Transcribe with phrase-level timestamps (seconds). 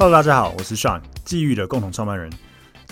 [0.00, 2.30] Hello，大家好，我是 Sean，际遇的共同创办人。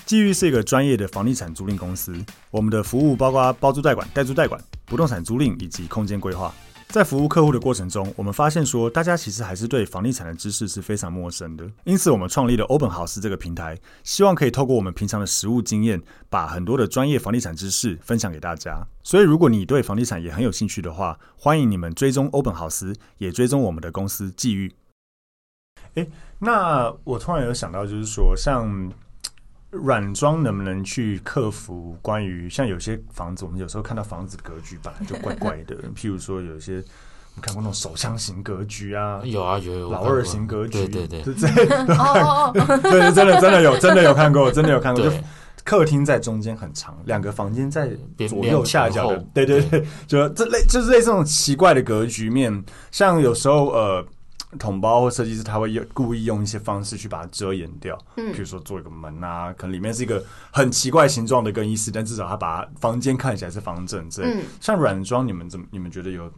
[0.05, 2.13] 际遇是一个专业的房地产租赁公司，
[2.51, 6.53] 我们的服务包括包租代管、代租代管、不动产租赁以及空间规划。
[6.89, 11.65] 在服务客户的过程中，我们发现说，大家其实还是对房地产的知识是非常陌生的。
[11.85, 18.85] 因此，我们创立了欧本豪斯这个平台，希望可以透过我们平常的实务经验，把很多的专业房地产知识分享给大家。
[19.05, 24.73] 所以，如果你对房地产也很有兴趣的话，欢迎你们追踪欧本豪斯，也追踪我们的公司际遇。
[25.97, 26.09] 诶，
[26.39, 28.91] 那我突然有想到，就是说，像
[29.71, 36.83] 软装能不能去克服关于像有些房子，我们有时候看到房子格局本来就怪怪的， 譬如说有些
[37.35, 45.11] 你看过那种手枪型格局啊，有啊有有老二型格局，对对对，对对，对真的真的有真的有看过，真的有看过，就
[45.65, 47.91] 客厅在中间很长，两个房间在
[48.29, 54.07] 左右下角的，对对对，就这类就是类似这种奇怪的格局面，像有时候呃。
[54.59, 64.09] 统包或设计师他会用故意用一些方式去把它遮掩掉，嗯，比如说做一个门啊，可能里面是一个很奇怪形状的更衣室，但至少他把房间看起来是方正。
[64.09, 65.67] 之类，嗯，像软装，你们怎么？
[65.71, 66.31] 你们觉得有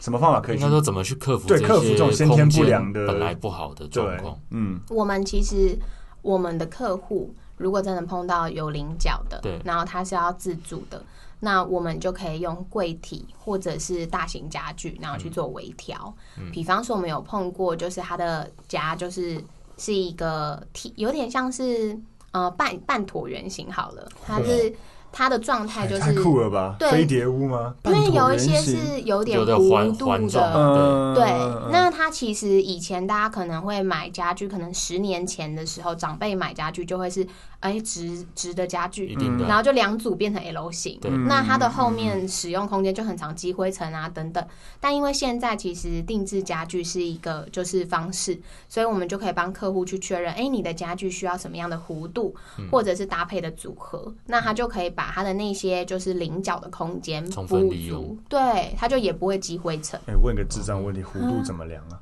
[0.00, 0.56] 什么方法可以？
[0.56, 1.46] 应该说怎么去克服？
[1.46, 4.38] 对，克服这种先天不良的本来不好的状况。
[4.50, 5.78] 嗯，我们其实
[6.22, 11.04] 我们的客户如果真的碰到有棱角的，对，然后他是要自住的。
[11.40, 16.14] 那我们就可以用柜体或者是大型家具，然后去做微调。
[16.38, 19.42] 嗯，比方说我们有碰过，就是他的家就是
[19.76, 21.98] 是一个体，有点像是
[22.30, 24.72] 呃半半椭圆形好了，它是。
[25.12, 26.76] 它的状态就是太酷了吧？
[26.78, 27.74] 对，飞碟屋吗？
[27.84, 31.26] 因为有一些是有点弧度的，对。
[31.72, 37.26] 那它其实以前大家可能会买家具，可能十年前的时候，长辈买家具就会是
[37.58, 39.16] 哎直直的家具，
[39.48, 41.00] 然后就两组变成 L 型。
[41.26, 44.46] 那它的后面使用空间就很长积灰尘啊等等。
[44.78, 52.32] 但因为现在其实定制家具是一个就是方式，所以我们就可以帮客户去确认，哎，你的家具需要什么样的弧度，
[52.70, 54.90] 或者是搭配的组合，那它就可以。
[54.99, 59.98] 把它的那些就是棱角的空间充分利用，对，它就也不会积灰尘。
[60.06, 62.00] 哎、欸，问个智障问题，弧度怎么量啊？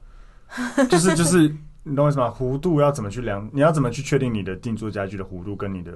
[0.88, 2.34] 就是就是，你懂我意思吗？
[2.36, 3.48] 弧度要怎么去量？
[3.52, 5.92] 你要怎么去确定你的定做家具的弧度跟你的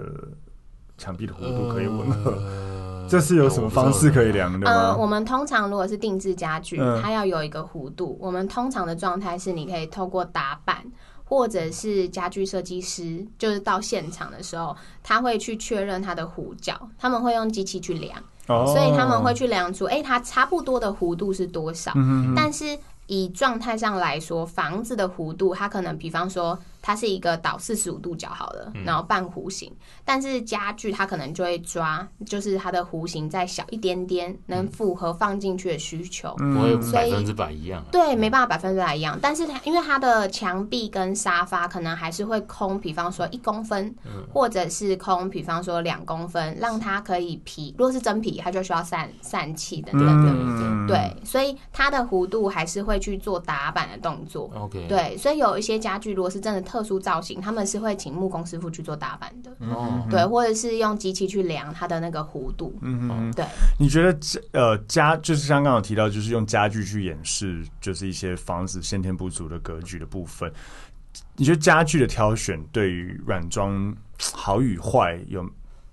[0.98, 2.32] 墙壁的弧度可以吻合？
[2.32, 4.70] 呃、 这是有什么方式可以量的吗？
[4.70, 8.18] 嗯、呃，我们通常如果是定制家具，它要有一个弧度。
[8.20, 10.84] 我们通常的状态是，你可以透过打板。
[11.32, 21.90] 或者是家具设计师，就是到现场的时候，他会去确认它的弧角，他们会用机器去量，哦、所以他们会去量出，哎、欸，它差不多的弧度是多少？
[22.36, 26.58] 但是以状态上来说，房子的弧度，它可能，比方说。
[26.82, 29.72] 它是一个倒四十五度角好了，然后半弧形，
[30.04, 36.34] 但是家具它可能就会抓，就是它的弧形再小一点点，能符合放进去的需求。
[36.34, 37.84] 不会百分之百一样。
[37.92, 43.94] 对，没办法百分之百一样，但是它因为它的墙壁跟沙发可能还是会空，比方说一公分，
[44.32, 47.72] 或者是空，比方说两公分，让它可以皮。
[47.78, 54.50] 如果是真皮，它就需要散散气的，对对对，所以它的弧度还是会去做打板的动作。
[54.56, 56.71] OK，对，所以有一些家具如果是真的。
[56.72, 63.44] 特殊造型，他们是会请木工师傅去做打板的，哦，对，或者是用机器去量它的那个弧度，嗯嗯，对。
[63.78, 64.18] 你觉得
[64.52, 70.50] 呃家就是像刚刚有提到，就是用家具去掩饰，就是一些房子先天不足的格局的部分。
[71.36, 75.46] 你觉得家具的挑选对于软装好与坏有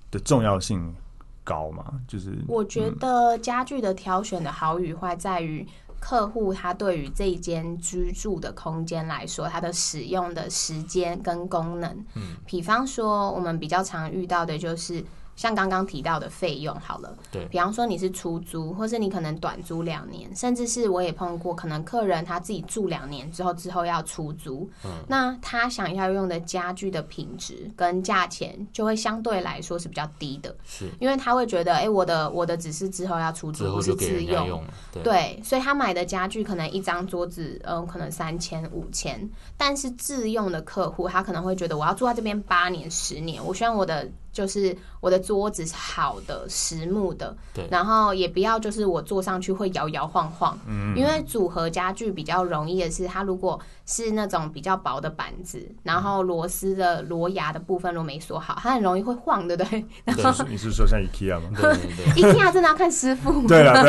[0.10, 0.96] 的重要性
[1.44, 1.84] 高吗？
[2.08, 5.68] 就是我觉得家具的挑选的好与坏在于。
[6.00, 15.04] 客户他对于这一间居住的空间来说，他的使用的时间跟功能，嗯，比方说我们比较常遇到的就是。
[15.40, 34.62] 像刚刚提到的费用好了，对，比方说你是出租，或是你可能短租两年，甚至是我也碰过，可能客人他自己住两年之后，之后要出租，嗯，那他想要用的家具的品质跟价钱就会相对来说是比较低的，是，因为他会觉得，哎、欸，我的我的只是之后要出租，不是自用，
[35.02, 44.06] 对，所以他买的家具可能一张桌子，嗯，可能三千五千，但是自用的客户他可能会觉得，我要住在这边八年十年，我希望我的。
[44.32, 53.60] 就是我的桌子是好的实木的，对，然后也不要就是我坐上去会摇摇晃晃，嗯，因为组合家具比较容易的是，它如果
[53.92, 59.84] 是那种比较薄的板子，然后螺丝的螺牙的部分如果没锁好，它很容易会晃，对不对？
[60.06, 61.50] 然后你是说像 IKEA 吗？
[61.60, 63.82] 对对对， IKEA 真的要看师傅，对啊，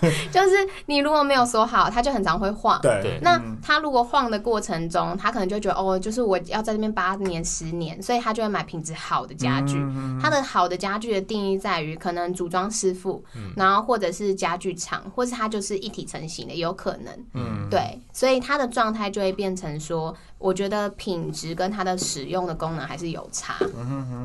[0.00, 0.56] 对， 就是
[0.86, 9.76] 你如果没有锁好，它就很常会晃，对，那它如果晃的过程中，它可能就觉得哦，就是我要在这边八年十年，所以他就会买品质好的家具。
[10.20, 13.24] 它的好的家具的定义在于可能组装师傅，
[13.54, 17.12] 然后或者是家具厂，或是它就是一体成型的，有可能。
[17.34, 23.58] 嗯，对，所以它的状态就会变成说，我觉得品质跟它的使用的功能还是有差。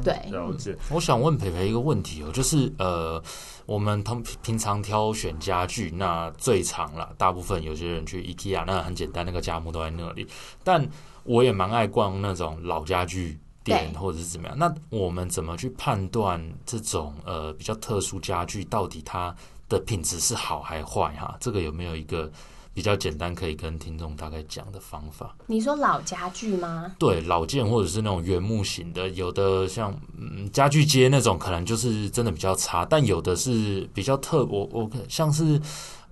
[0.03, 0.77] 对，了解。
[0.89, 3.21] 我想问培培一个问题哦，就是呃，
[3.65, 10.25] 我们通平常挑选家具，那最常了，大部分有些人去 IKEA，那很简单，那个家木都在那里。
[10.63, 10.87] 但
[11.23, 14.57] 我也蛮爱逛那种老家具店或者是怎么样。
[14.57, 19.35] 那我们怎么去判断这种呃比较特殊家具到底它
[19.69, 21.13] 的品质是好还坏？
[21.15, 22.31] 哈，这个有没有一个
[22.73, 25.35] 比较简单可以跟听众大概讲的方法？
[25.47, 26.95] 你说老家具吗？
[26.97, 35.59] 对，老件或者是那种原木型的，有的像嗯家具街那种，可能就是真的比较差，但有的是比较特，我我像是。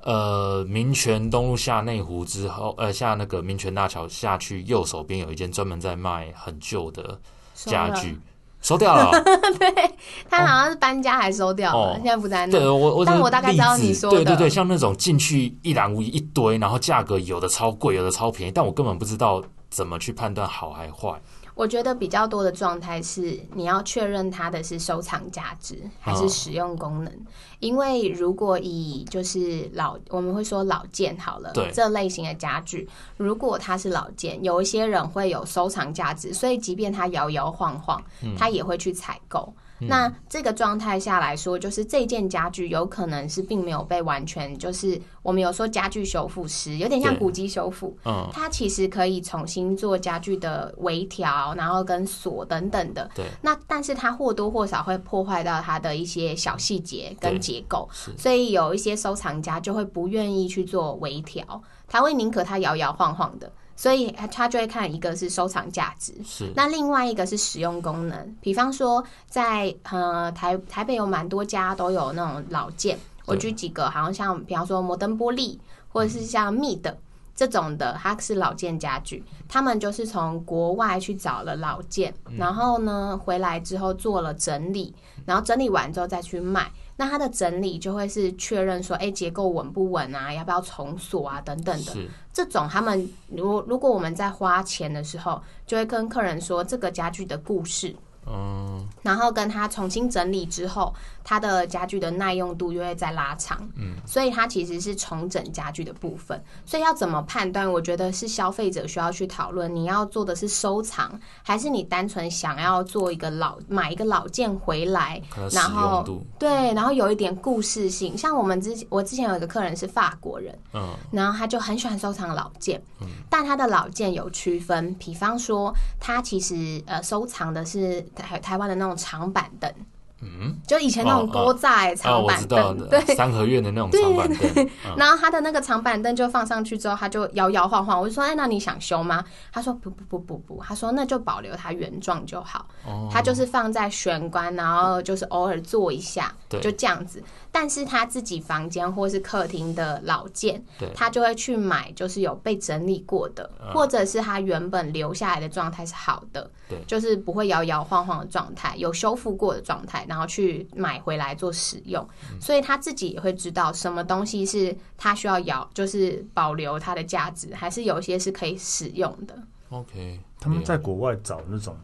[0.02, 7.20] 呃，民权东路下内湖之后，呃，下那个民权大桥下去，右手边有一间专门在卖很旧的
[7.54, 8.18] 家具，
[8.62, 9.12] 收，掉了。
[9.58, 9.92] 对，
[10.30, 12.52] 他好像是搬家还收掉了，哦、现在不在那。
[12.60, 14.18] 对，我我但我大概知道你说的。
[14.18, 21.20] 对对对，像那种进去一览无遗一堆，然后价格有的超贵，有的超便宜，但我根本不知道怎么去判断好还坏。
[21.60, 27.14] 我觉得比较多的状态是，你要确认它的是收藏价值还是使用功能。
[27.60, 38.02] 因为如果以就是老，我们会说老件好了，这类型的家具，如果它是老件，有一些人会有收藏价值，所以即便它摇摇晃晃，
[38.38, 39.54] 他也会去采购。
[39.88, 52.94] 那这个状态下来说，就是这件家具有可能是并没有被完全，就是我们有说家具修复师，有点像古籍修复，嗯，它其实可以重新做家具的微调，然后跟锁等等。
[52.94, 53.26] 的，对。
[53.42, 57.88] 那但是它或多或少会破坏到它的一些小细节跟结构，
[58.18, 63.52] 所以有一些收藏家就会不愿意去做微调，他会宁可它摇摇晃晃的。
[63.80, 68.36] 所以他就会看一个是收藏价值，是那另外一个是使用功能。
[68.42, 76.94] 比方说在，在呃台台北有蛮多家都有那种老件，我举几个，好像像比方说摩登玻璃，或者是像 Mead
[77.34, 79.24] 这种的，它是老件家具。
[79.48, 84.94] 他们就是从国外去找了老件，然后呢回来之后做了整理，
[85.26, 86.70] 然后整理完之后再去卖。
[87.00, 90.34] 那它的整理就会是确认说，哎，结构稳不稳啊？
[90.34, 91.40] 要不要重锁啊？
[91.40, 91.96] 等等的。
[92.34, 97.96] 这种他们如如果我们在花钱的时候，就会跟客人说这个家具的故事。
[98.28, 100.94] 嗯，然后跟他重新整理之后，
[101.30, 103.70] 他的家具的耐用度又会再拉长。
[103.76, 106.44] 嗯，所以它其实是重整家具的部分。
[106.66, 107.72] 所以要怎么判断？
[107.72, 109.76] 我觉得是消费者需要去讨论。
[109.76, 115.22] 你要做的是收藏，还是你单纯想要做一个老买一个老件回来，
[115.52, 116.04] 然后
[116.40, 118.18] 对，然后有一点故事性。
[118.18, 128.02] 像我们之前，我之前有一个客人是法国人，嗯，然后他就很喜欢收藏老件，嗯，但他的老件有区分，比方说他其实呃收藏的是。
[128.16, 129.72] 台台湾的那种长板凳，
[130.22, 134.70] 嗯，就以前那种锅仔长板凳，对，三合院的那种长板凳。
[134.98, 138.00] 然后他的那个长板凳就放上去之后，他就摇摇晃晃。
[138.00, 142.68] 我就说：“哎，那你想修吗？”他说：“不不不不不。”他说：“那就保留它原状就好。
[142.86, 147.24] 哦”他就是放在玄关，然后就是偶尔坐一下，就这样子。
[147.52, 150.64] 但是他自己房间或是客厅的老件，
[150.94, 162.08] 他就会去买，就是有被整理过的，嗯、或者是他原本留下来的状态是好的，对就是不会摇摇晃晃的状态，有修复过的状态，然后去买回来做使用。
[162.32, 169.36] 嗯、所以他自己也会知道什么东西是他需要摇，就是保留它的价值，还是有些是可以使用的。
[169.70, 171.76] OK，他们在国外找那种。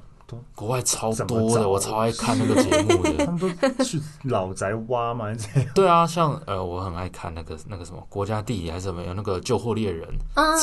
[0.55, 3.13] 国外超多的，我超爱看那个节目的。
[3.25, 3.39] 他们
[3.77, 5.69] 都去老宅挖嘛，这样。
[5.75, 10.07] 对啊，像呃，我很爱看那个那个什么国家地理还是什么，有那个救货猎人，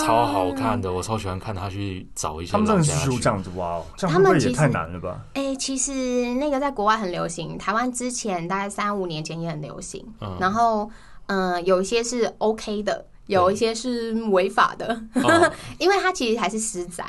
[0.00, 2.52] 超好看的，我超喜欢看他去找一些。
[2.52, 5.21] 他们真的是这样子挖哦，这样会不会也太难了吧？
[5.35, 10.04] 哎、欸，其实那个在国外很流行，台湾之前大概三五年前也很流行。
[10.21, 10.90] 嗯、然后
[11.26, 15.02] 嗯、呃，有一些是 OK 的，有一些是违法的，
[15.78, 17.04] 因为它其实还是私宅。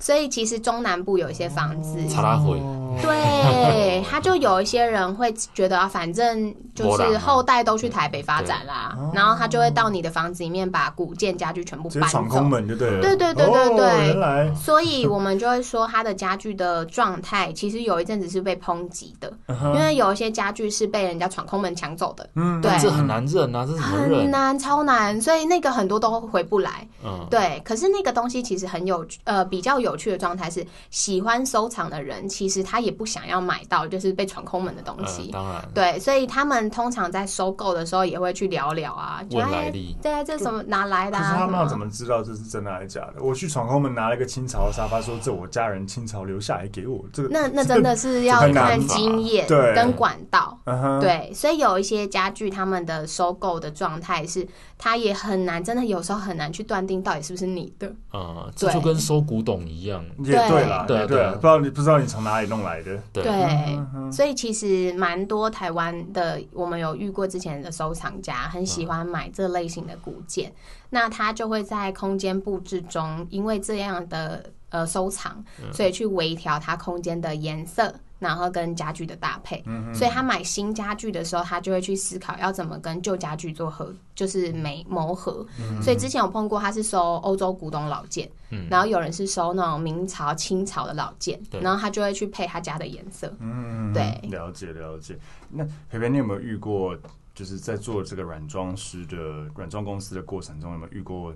[0.00, 2.58] 所以其实中南部有一些房子，查拉回，
[3.02, 13.00] 对，他就有一些人会觉得啊，反正就是后代都去台北发展啦，然后他就会到你的房子里面把古建家具全部搬走，闯空门就对了。
[13.00, 22.28] 对对对对对，所以我们就会说他的家具的状态，其实有一阵子是被抨击的，因为有一些家具是被人家闯空门抢走的。
[22.34, 26.86] 嗯，对，这很难认啊，这很难，超难，所以那个很多都回不来。
[27.04, 27.60] 嗯，对。
[27.64, 35.30] 可是那个东西其实很有呃比较有趣的状态是，喜欢收藏的人其实他也不想要买到就是被闯空门的东西。
[35.32, 39.96] 当然，对，所以他们通常在收购的时候也会去聊聊啊，问来历。
[40.00, 41.18] 对，这什么哪来的？
[41.18, 43.22] 可是他们要怎么知道这是真的还是假的？
[43.22, 47.04] 我去闯空门拿了一个清朝的沙发，说这我家人清朝留下来给我。
[47.12, 50.58] 这个那那真的是要看经验跟管道。
[51.00, 54.46] 对，所以有一些家具他们的收购的状态是，
[54.78, 57.92] 他也很难，真的有时候很难去断定到底是不是你的。
[58.12, 60.04] 嗯，这就跟收古董一样。
[60.18, 63.00] 也对了，对对，不知道你不知道你从哪里弄来的。
[63.12, 70.52] 对，所以其实蛮多台湾的，我们有遇过之前的收藏家，很喜欢买这类型的古件，
[70.96, 77.94] 那他就会在空间布置中，因为这样的呃收藏，所以去微调它空间的颜色。
[78.18, 85.46] 然后跟家具的搭配，嗯、所以他买新家具的时候，他就会去思考要怎么跟旧家具做合，就是美磨合。
[85.60, 93.30] 嗯、所以之前我碰过，他是收欧洲古董老件，嗯、然后有人是收那种明朝、清朝的老件，对然后他就会去配他家的颜色。
[93.38, 95.14] 嗯，对，了解了解。
[95.50, 96.96] 那培培，你有没有遇过，
[97.36, 99.16] 就是在做这个软装师的
[99.54, 101.34] 软装公司的过程中，有没有遇过？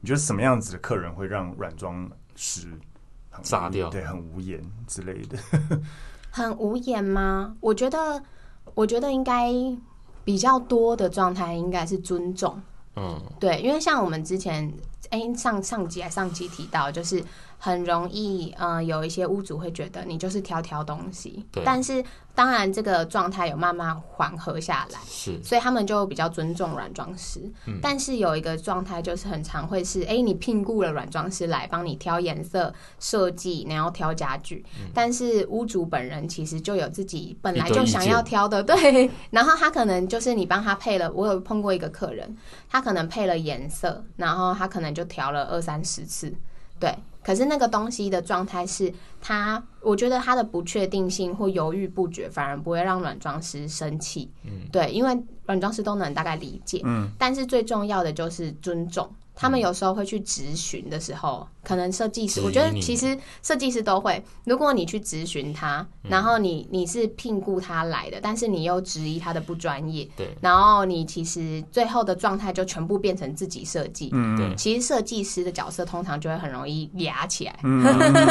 [0.00, 2.68] 你觉得什么样子的客人会让软装师
[3.42, 3.88] 炸掉？
[3.88, 5.38] 对，很无言之类的。
[6.30, 7.56] 很无言吗？
[7.60, 8.22] 我觉得，
[8.74, 9.50] 我觉得应该
[10.22, 12.60] 比较多的状态应该是尊重。
[12.96, 14.70] 嗯，对，因为像我们之前，
[15.08, 17.24] 哎、欸，上上集还上集提到，就是。
[17.58, 21.62] 很容易，嗯、呃，有一些屋主会觉得你就是挑挑东西，对。
[21.64, 22.02] 但是
[22.34, 27.40] 当然这个状态有慢慢缓和下来，是，所以他们就比较尊重软装师。
[27.66, 42.36] 嗯、但是有一个状态就是很常会是，哎、欸，你聘雇了软装师来帮你挑颜色、设计，然后挑家具，嗯、但是屋主本人其实就有自己本来就想要挑的，对， 然后他可能就是你帮他配了，我有碰过一个客人，
[42.70, 46.32] 他可能配了颜色，然后他可能就调了二三十次，
[46.78, 46.94] 对。
[47.28, 54.30] 可是那个东西的状态是，他我觉得他的不确定性或犹豫不决，反而不会让软装师生气。
[54.44, 56.80] 嗯，对，因为软装师都能大概理解。
[56.86, 59.06] 嗯，但是最重要的就是尊重。
[59.40, 64.20] 他们有时候会去质询的时候，可能设计师，我觉得其实设计师都会。
[64.44, 74.10] 如果你去质询他，然后你你是聘雇他来的，但是你又质疑他的不专业，对，然后你其实最后的状态就全部变成自己设计。
[74.12, 74.52] 嗯，对。
[74.56, 77.56] 其实设计师的角色通常就会很容易压起来。
[77.62, 77.84] 嗯，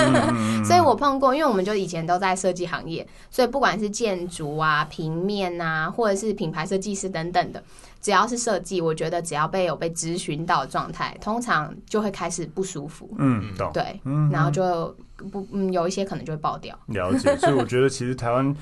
[0.66, 7.64] 所以我碰过，因为我们就以前都在设计行业，所以不管是建筑啊、平面啊，或者是品牌设计师等等的。
[8.02, 13.10] 只要是设计，我觉得只要被有被咨询到的状态，通常就会开始不舒服。
[13.18, 13.72] 嗯，懂。
[13.74, 14.96] 对，嗯，然后就
[15.32, 16.78] 不嗯，有一些可能就会爆掉。
[16.88, 18.56] 了解，所以我觉得其实台湾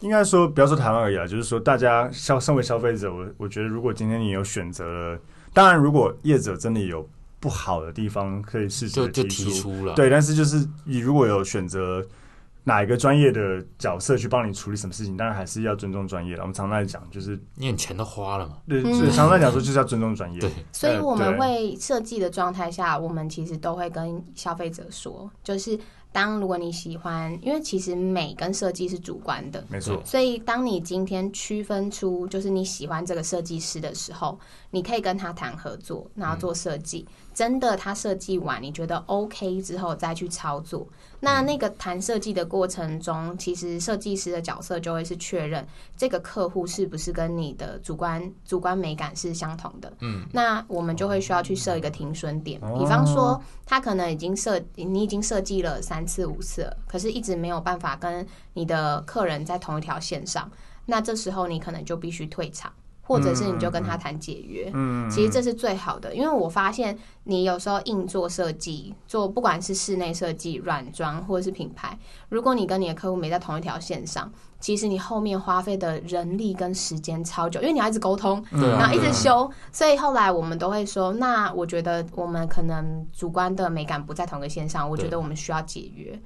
[0.00, 5.18] 应该说，不要说台湾而已啊，就是说大家消身为消费者，我我觉得如果今天你有选择了，
[5.52, 7.08] 当然如果业者真的有
[7.40, 9.94] 不好的地方，可以试着提出，就就提出了。
[9.94, 12.06] 对，但是就是你如果有选择。
[12.68, 15.16] 哪一个专业的角色去帮你处理什么事情？
[15.16, 16.42] 当然还是要尊重专业了。
[16.42, 18.58] 我们常常在讲，就是你钱都花了嘛。
[18.68, 20.40] 对，所以常常在讲说就是要尊重专业。
[20.40, 25.78] 对，所以我们会设计的状态下，我们其实都会跟消费者说，就是。
[26.12, 30.00] 当如果你喜欢，因为其实美跟设计是主观的，没错。
[30.02, 34.38] 所以当你今天区分出就是你喜欢这个设计师的时候，
[34.76, 37.06] 你可以跟他谈合作，然后做设计。
[37.08, 40.86] 嗯、真的他设计完你觉得 OK 之后再去操作。
[41.20, 45.66] 那那个谈设计的过程中，其实设计师的角色就会是确认
[45.96, 49.92] 这个客户是不是跟你的主观主观美感是相同的。
[50.00, 56.06] 嗯，那我们就会需要去设一个停损点，哦、比方说他可能已经设你已经设计了三。
[56.06, 60.48] 次五次，可是一直没有办法跟你的客人在同一条线上，
[60.84, 62.72] 那这时候你可能就必须退场，
[63.06, 64.70] 或者是你就跟他谈解约。
[64.74, 71.98] 嗯，其实这是最好的，因为我发现你有时候硬做设计，做不管是室内设计、软装或者是品牌，
[72.28, 74.32] 如果你跟你的客户没在同一条线上。
[74.58, 86.18] 其实你后面花费的人力跟时间超久，因为你要一直沟通，然后一直修，所以后来我们都会说，那我觉得我们可能主观的美感不在同个线上，我觉得我们需要解约。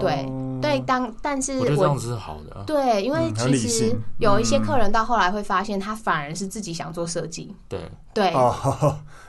[0.00, 0.26] 对
[0.60, 2.64] 对，当但是我觉得这样子是好的。
[2.66, 7.54] 对，因为其实有一些客人到后来会发现，他反而是自己想做设计。
[7.68, 7.80] 对
[8.12, 8.32] 对。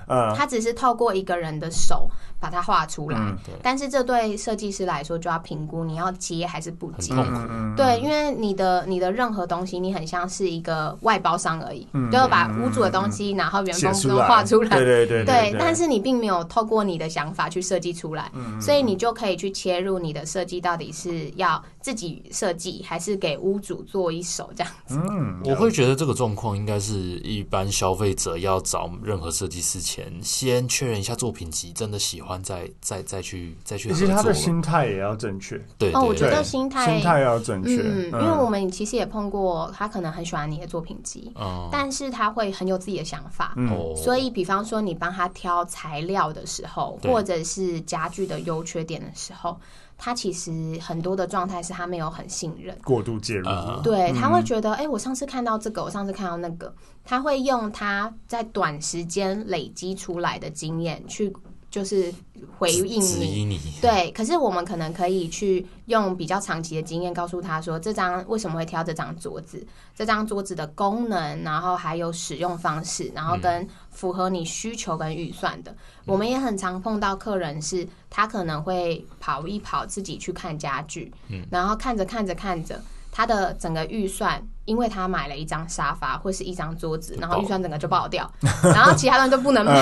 [0.09, 7.13] 嗯，它只是透过一个人的手把它画出来，嗯、但是这对设计师来说就要评估你要接还是不接。
[7.13, 7.39] 痛苦。
[7.75, 24.99] 对，因为你的你的任何东西，你很像是一个外包商而已，嗯、就是把屋主的东西然后原封不动画出来，对对对，对，对，但是你并没有透过你的想法去设计出来，嗯、所以你就可以去切入你的设计到底是要自己设计还是给屋主做一手这样子。
[25.09, 33.99] 嗯，我会觉得这个状况应该是一般消费者要找任何设计师前，先确认一下作品集，真的喜欢再再再去再去合作。
[33.99, 35.57] 其实他的心态也要正确。
[35.77, 37.81] 对，对，哦，我觉得心态心态要正确。
[37.83, 43.53] 嗯，因为我们其实也碰过，他可能很喜欢你的作品集，嗯，但是他会很有自己的想法。
[43.57, 49.57] 嗯，所以比方说你帮他挑材料的时候，或者是家具的优缺点的时候。
[49.99, 53.45] 他其实很多的状态是他没有很信任，过度介入，
[53.83, 61.35] 对，他会觉得，哎、欸，我上次看到这个，我上次看到那个，他会用他在短时间累积出来的经验去。
[61.69, 62.13] 就是
[62.57, 64.11] 回应你，你，对。
[64.11, 75.71] 可是我们可能可以去用比较长期的经验告诉他说，这张为什么会挑这张桌子，这张桌子的功能，然后还有使用方式，然后跟符合你需求跟预算的。
[75.71, 82.81] 嗯、我们也很常碰到客人是，他可能会跑一跑自己去看家具，嗯，然后看着看着看着。
[83.11, 88.29] 他的整个预算，因为他买了一张沙发或是一张桌子，然后预算整个就爆掉，
[88.63, 89.73] 然后其他人都不能买。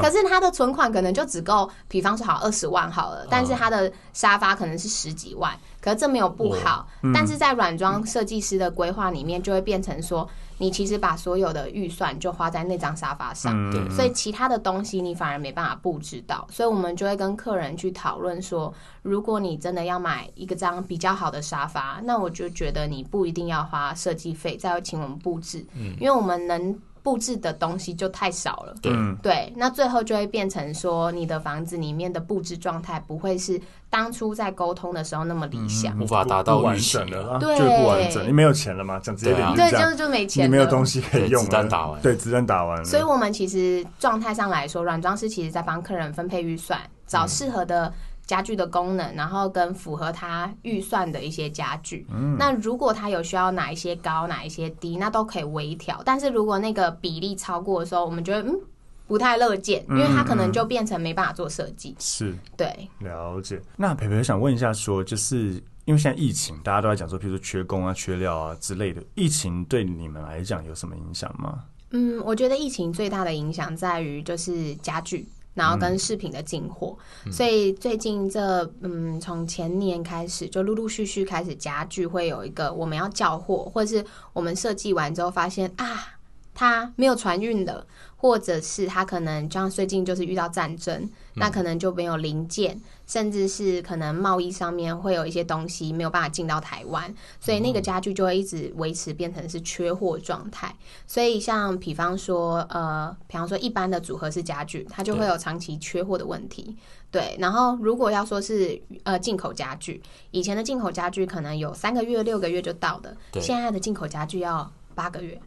[0.00, 10.28] 可是他的存款可能就只够，比方说好二十万好了，但是他的沙发可能是十几万，可是这没有不好，但是在软装设计师的规划里面，就会变成说。
[10.62, 26.78] 你其实把所有的预算就花在那张沙发上，嗯，所以其他的东西你反而没办法布置到，所以我们就会跟客人去讨论说，如果你真的要买一个张比较好的沙发，那我就觉得你不一定要花设计费，再请我们布置，嗯，因为我们能。
[27.02, 28.92] 布置的东西就太少了，对。
[29.22, 47.92] 对，那最后就会变成说，你的房子里面的布置状态不会是当初在沟通的时候那么理想，无法达到完整的，对，就不完整，你没有钱了嘛，讲直接点，对，就是就没钱，你没有东西可以用，子弹打完，对，子弹打完，所以我们其实状态上来说，软装师其实在帮客人分配预算，找适合的。
[48.32, 52.06] 家具的功能，然后跟符合他预算的一些家具。
[52.10, 56.00] 嗯，那如果他有需要哪一些高，哪一些低，那都可以微调。
[56.02, 58.58] 但是如果那个比例超过的时候，我们觉得嗯
[59.06, 61.94] 不太乐见，因为他可能就变成没办法做设计。
[61.98, 63.60] 是，对，了解。
[63.76, 71.64] 那培培想问一下说，说就是因为现在疫情，大家都在讲说，譬如说缺工啊、缺料啊之类的，疫情对你们来讲有什么影响吗？
[71.90, 75.28] 嗯，我觉得疫情最大的影响在于就是家具。
[75.54, 86.16] 然后跟饰品的进货，嗯，所以最近这嗯，从前年开始就陆陆续续开始家具会有一个我们要叫货，或者是我们设计完之后发现啊，
[86.54, 87.86] 它没有船运的，
[88.22, 92.80] 或者是他可能像最近就是遇到战争，那可能就没有零件。
[93.04, 100.74] 甚至是可能贸易上面会有一些东西没有办法进到台湾，所以那个家具就会一直维持变成是缺货状态。
[101.06, 106.74] 所以像比方说，呃，比方说一般的组合式家具，它就会有长期缺货的问题。
[107.10, 115.38] 对，然后如果要说是呃进口家具，以前的进口家具可能有三个月、六个月就到的，现在的进口家具要八个月。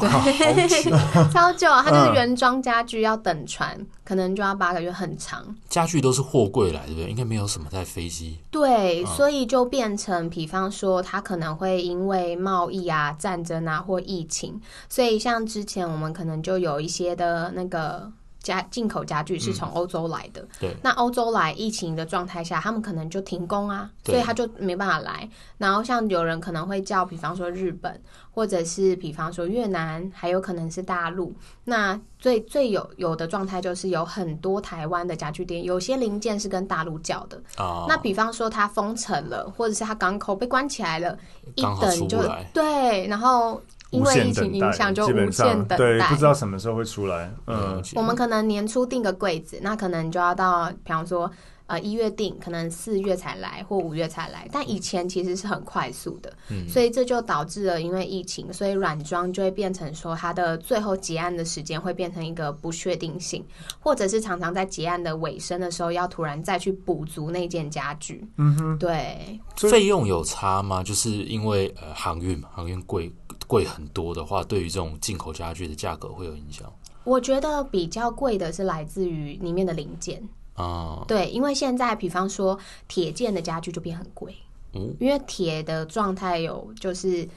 [0.04, 5.54] 对，超久，它就是原装家具要等船，嗯，可能就要八个月，很长。
[5.68, 7.10] 家具都是货柜来，对不对？
[7.10, 8.38] 应该没有什么在飞机。
[8.50, 18.12] 对，嗯，所以就变成，比方说，它可能会因为贸易啊、战争啊或疫情，所以像之前我们可能就有一些的那个。
[18.46, 25.28] 家进口家具是从欧洲来的，嗯、对，那欧洲来疫情的状态下，他们可能就停工啊，所以他就没办法来。
[25.58, 31.34] 然后像有人可能会叫，比方说日本，或者是比方说越南，还有可能是大陆。
[31.64, 37.40] 那最最有有的状态就是有很多台湾的家具店，有些零件是跟大陆叫的。
[37.58, 41.18] 哦、那比方说它封城了，或者是它港口被关起来了，
[41.56, 42.18] 一等就
[42.52, 43.60] 对，然后。
[43.90, 47.30] 因为疫情影响，就无限等待，对，不知道什么时候会出来。
[47.46, 51.30] 嗯，我们可能年初定个柜子，那可能就要到，比方说，
[51.66, 54.48] 呃，一月订，可能四月才来，或五月才来。
[54.52, 63.44] 但以前其实是很快速的，嗯，所以这就导致了，因为疫情，所以软装就会变成说，它的最后结案的时间会变成一个不确定性，
[63.80, 68.24] 或者是常常在结案的尾声的时候，要突然再去补足那件家具。
[68.36, 70.82] 嗯哼，对，费用有差吗？
[70.82, 73.12] 就是因为呃航运嘛，航运贵。
[73.48, 76.66] 贵很多的话，对于这种进口家具的价格会有影响。
[77.04, 80.20] 我觉得比较贵的是来自于里面的零件
[80.56, 84.34] 啊，对，因为现在比方说铁件的家具就变很贵，
[84.72, 87.30] 嗯，因为铁的状态有就是涨，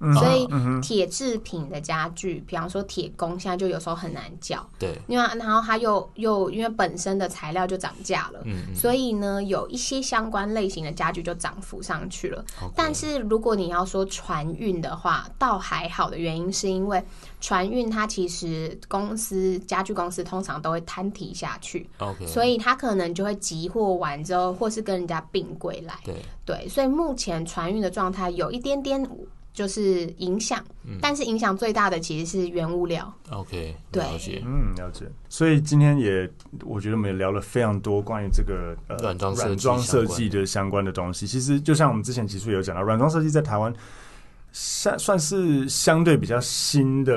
[0.00, 0.48] 嗯、所以
[0.80, 4.66] 铁制品的家具，比方说铁工，现在就有时候很难叫。
[4.78, 12.42] 对，因为然后它又又因为本身的材料就涨价了，嗯，所以呢，有一些相关类型的家具就涨幅上去了。
[12.60, 12.72] Okay.
[12.74, 17.02] 但是如果你要说船运的话，倒还好的原因是因为
[17.40, 21.88] 船运它其实公司家具公司通常都会摊提下去
[22.26, 25.94] 所以它可能就会集货完之后，或是跟人家并柜来。
[26.04, 26.14] 对
[26.46, 29.06] 对，所以目前船运的状态有一点点。
[29.52, 33.12] 就是影响，嗯、但是影响最大的其实是原物料。
[33.30, 35.04] OK，对，了解，嗯，了解。
[35.28, 36.30] 所以今天也，
[36.64, 41.26] 我觉得我们也聊了非常多关于这个呃软装软装设计的相关的东西。
[41.26, 43.74] 其实就像我们之前其实有讲到，软装设计在台湾
[44.52, 47.12] 算算是相对比较新的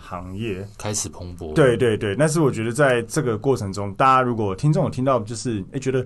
[0.00, 1.52] 行业，嗯、开始蓬勃。
[1.54, 6.04] 对对对，但是我觉得在这个过程中，大家如果听众有听到，就是哎觉得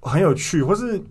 [0.00, 1.02] 很有趣，或是。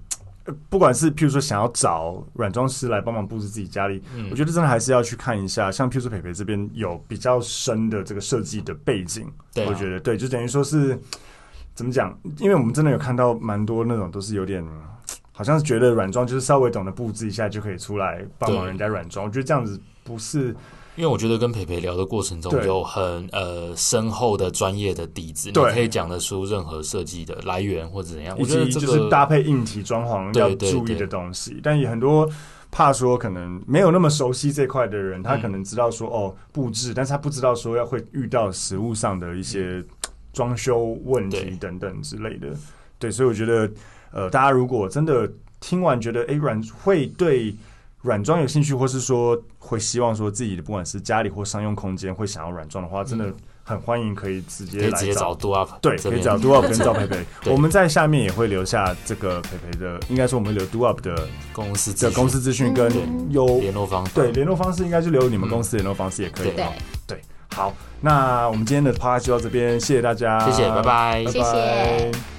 [0.70, 5.72] 不管是譬如说想要找软装师来帮忙布置自己家里，嗯，我觉得真的还是要去看一下。
[5.72, 11.00] 像譬如说培培这边有比较深的这个设计的背景，对啊，我觉得对，就等于说是
[11.74, 12.16] 怎么讲？
[12.40, 14.64] 因为我们真的有看到蛮多那种都是有点，
[15.32, 19.26] 好像是觉得软装就是稍微懂得布置一下就可以出来帮忙人家软装。
[19.26, 20.56] 我觉得这样子不是。
[20.96, 28.36] 因为我觉得跟培培聊的过程中有很呃深厚的专业的底子，对，你可以讲得出任何设计的来源或者怎样。
[28.40, 31.60] 我觉得这就是搭配硬体装潢要注意的东西。
[31.62, 32.30] 但也很多
[32.72, 39.84] 怕说可能没有那么熟悉这块的人，他可能知道说哦布置，但是他不知道说要会遇到实物上的一些
[40.32, 42.48] 装修问题等等之类的。
[42.98, 43.70] 对，所以我觉得
[44.12, 45.30] 呃大家如果真的
[45.60, 47.54] 听完觉得哎软会对。
[48.06, 56.22] 软装有兴趣，或是说会希望说自己的不管是家里或商用空间会想要软装的话，真的很欢迎可以直接来找 DoUp，对，可以。
[56.22, 57.26] 找 DoUp 跟赵培培。
[57.52, 62.92] 我们在下面也会留下这个培培的，应该说我们会留 DoUp 的公司的公司资讯跟
[63.32, 66.52] 有联络方式，对，联络方式应该就留你们公司联络方式也可以。
[66.52, 66.66] 对。
[67.08, 67.22] 对，
[67.56, 72.35] 好，那我们今天的 podcast 就到这边，谢谢大家，谢谢，拜拜，谢谢。